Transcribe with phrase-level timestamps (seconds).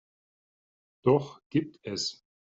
[1.03, 2.23] Doch gibt es.